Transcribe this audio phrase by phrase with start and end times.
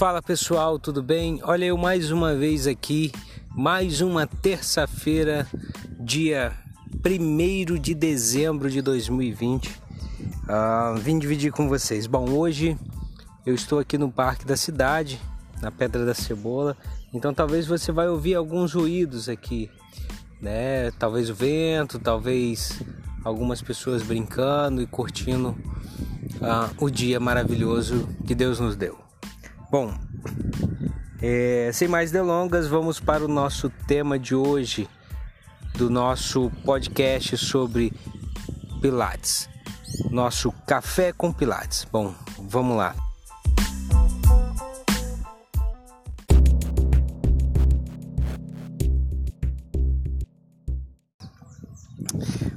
[0.00, 1.40] Fala pessoal, tudo bem?
[1.42, 3.12] Olha eu mais uma vez aqui,
[3.54, 5.46] mais uma terça-feira,
[5.98, 6.54] dia
[7.04, 9.68] 1 de dezembro de 2020.
[9.68, 9.72] Uh,
[10.48, 12.06] ah, vim dividir com vocês.
[12.06, 12.78] Bom, hoje
[13.44, 15.20] eu estou aqui no Parque da Cidade,
[15.60, 16.78] na Pedra da Cebola,
[17.12, 19.70] então talvez você vai ouvir alguns ruídos aqui,
[20.40, 20.90] né?
[20.92, 22.80] Talvez o vento, talvez
[23.22, 29.09] algumas pessoas brincando e curtindo uh, o dia maravilhoso que Deus nos deu.
[29.70, 29.94] Bom,
[31.22, 34.88] é, sem mais delongas, vamos para o nosso tema de hoje
[35.78, 37.92] do nosso podcast sobre
[38.82, 39.48] Pilates,
[40.10, 41.86] nosso café com Pilates.
[41.88, 42.96] Bom, vamos lá.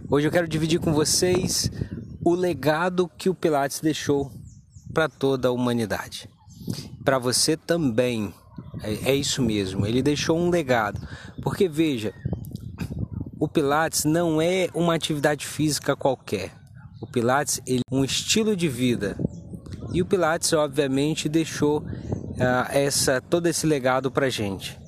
[0.10, 1.70] Hoje eu quero dividir com vocês
[2.26, 4.32] o legado que o Pilates deixou
[4.92, 6.28] para toda a humanidade
[7.04, 8.34] para você também.
[8.82, 11.00] É, é isso mesmo, ele deixou um legado.
[11.42, 12.14] Porque veja,
[13.40, 16.52] o Pilates não é uma atividade física qualquer.
[17.02, 19.18] O Pilates é um estilo de vida.
[19.92, 24.80] E o Pilates, obviamente, deixou uh, essa todo esse legado para gente.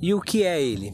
[0.00, 0.92] E o que é ele?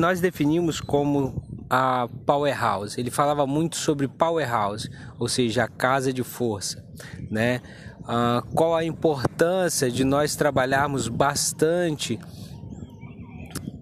[0.00, 3.00] Nós definimos como a powerhouse.
[3.00, 6.84] Ele falava muito sobre powerhouse, ou seja, a casa de força,
[7.30, 7.60] né?
[8.10, 12.18] Ah, qual a importância de nós trabalharmos bastante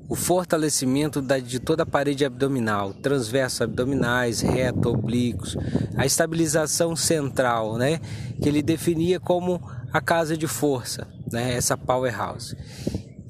[0.08, 5.56] o fortalecimento da, de toda a parede abdominal, transverso abdominais, reto, oblíquos,
[5.96, 8.00] a estabilização central, né?
[8.42, 11.54] Que ele definia como a casa de força, né?
[11.54, 12.56] Essa powerhouse.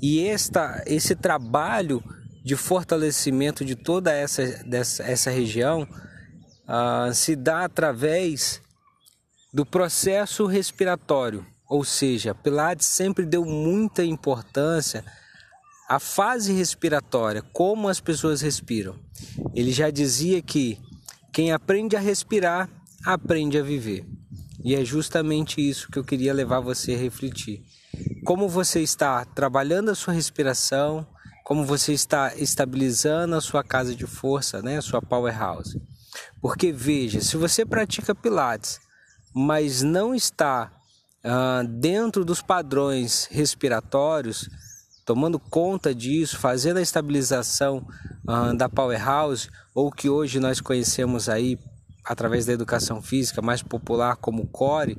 [0.00, 2.02] E esta, esse trabalho
[2.42, 8.62] de fortalecimento de toda essa, dessa, essa região uh, se dá através
[9.52, 15.04] do processo respiratório, ou seja, Pilates sempre deu muita importância
[15.88, 18.96] à fase respiratória, como as pessoas respiram.
[19.54, 20.78] Ele já dizia que
[21.32, 22.68] quem aprende a respirar,
[23.04, 24.04] aprende a viver.
[24.64, 27.62] E é justamente isso que eu queria levar você a refletir.
[28.24, 31.06] Como você está trabalhando a sua respiração,
[31.44, 35.80] como você está estabilizando a sua casa de força, né, a sua powerhouse.
[36.40, 38.80] Porque veja, se você pratica pilates
[39.38, 40.72] mas não está
[41.22, 44.48] ah, dentro dos padrões respiratórios,
[45.04, 47.86] tomando conta disso, fazendo a estabilização
[48.26, 51.58] ah, da powerhouse, ou que hoje nós conhecemos aí
[52.02, 54.96] através da educação física mais popular como core,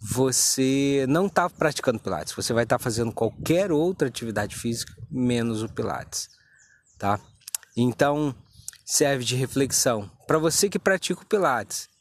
[0.00, 5.62] você não está praticando Pilates, você vai estar tá fazendo qualquer outra atividade física menos
[5.62, 6.30] o Pilates,
[6.98, 7.20] tá?
[7.76, 8.34] Então
[8.86, 11.92] serve de reflexão para você que pratica o Pilates.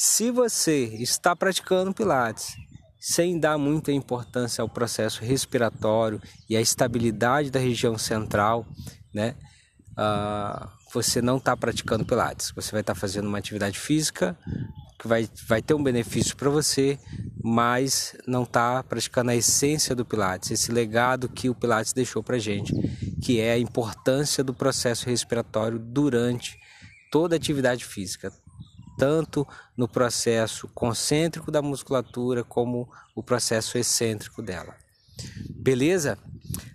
[0.00, 2.56] Se você está praticando Pilates
[3.00, 8.64] sem dar muita importância ao processo respiratório e à estabilidade da região central,
[9.12, 9.34] né?
[9.94, 12.52] Uh, você não está praticando Pilates.
[12.54, 14.38] Você vai estar tá fazendo uma atividade física
[15.00, 16.96] que vai, vai ter um benefício para você,
[17.42, 22.38] mas não está praticando a essência do Pilates, esse legado que o Pilates deixou para
[22.38, 22.72] gente,
[23.20, 26.56] que é a importância do processo respiratório durante
[27.10, 28.32] toda a atividade física,
[28.98, 34.74] tanto no processo concêntrico da musculatura como o processo excêntrico dela.
[35.50, 36.18] Beleza?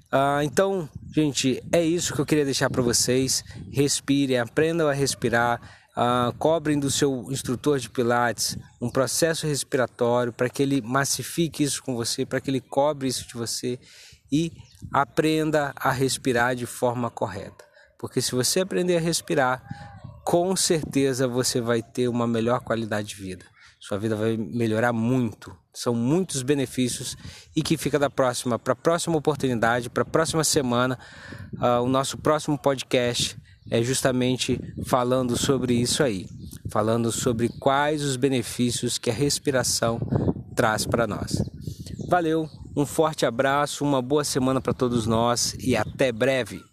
[0.10, 3.44] Ah, então, gente, é isso que eu queria deixar para vocês.
[3.72, 5.60] Respirem, aprendam a respirar.
[5.96, 11.84] Ah, cobrem do seu instrutor de Pilates um processo respiratório para que ele massifique isso
[11.84, 13.80] com você, para que ele cobre isso de você
[14.32, 14.52] e
[14.92, 17.64] aprenda a respirar de forma correta.
[18.00, 19.93] Porque se você aprender a respirar,
[20.34, 23.46] com certeza você vai ter uma melhor qualidade de vida.
[23.80, 25.56] Sua vida vai melhorar muito.
[25.72, 27.16] São muitos benefícios
[27.56, 30.98] e que fica da próxima, para a próxima oportunidade, para a próxima semana,
[31.54, 33.38] uh, o nosso próximo podcast
[33.70, 36.26] é justamente falando sobre isso aí,
[36.68, 40.00] falando sobre quais os benefícios que a respiração
[40.56, 41.44] traz para nós.
[42.10, 46.73] Valeu, um forte abraço, uma boa semana para todos nós e até breve.